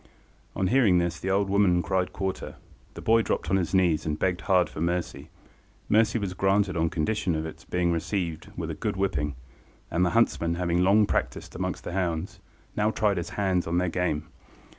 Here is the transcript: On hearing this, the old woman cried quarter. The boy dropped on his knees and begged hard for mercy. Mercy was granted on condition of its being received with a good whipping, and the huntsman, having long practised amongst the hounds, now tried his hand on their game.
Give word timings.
On 0.55 0.65
hearing 0.65 0.97
this, 0.97 1.19
the 1.19 1.29
old 1.29 1.47
woman 1.47 1.83
cried 1.83 2.11
quarter. 2.11 2.55
The 2.95 3.03
boy 3.03 3.21
dropped 3.21 3.51
on 3.51 3.57
his 3.57 3.75
knees 3.75 4.03
and 4.03 4.17
begged 4.17 4.41
hard 4.41 4.67
for 4.67 4.81
mercy. 4.81 5.29
Mercy 5.89 6.17
was 6.17 6.33
granted 6.33 6.75
on 6.75 6.89
condition 6.89 7.35
of 7.35 7.45
its 7.45 7.65
being 7.65 7.91
received 7.91 8.51
with 8.57 8.71
a 8.71 8.73
good 8.73 8.97
whipping, 8.97 9.35
and 9.91 10.03
the 10.03 10.09
huntsman, 10.17 10.55
having 10.55 10.81
long 10.81 11.05
practised 11.05 11.55
amongst 11.55 11.83
the 11.83 11.91
hounds, 11.93 12.39
now 12.75 12.89
tried 12.89 13.17
his 13.17 13.29
hand 13.37 13.67
on 13.67 13.77
their 13.77 13.89
game. 13.89 14.23